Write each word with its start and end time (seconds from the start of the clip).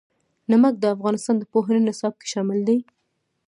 نمک 0.51 0.73
د 0.79 0.85
افغانستان 0.95 1.35
د 1.39 1.43
پوهنې 1.51 1.81
نصاب 1.87 2.13
کې 2.19 2.27
شامل 2.33 2.59
دي. 2.67 2.77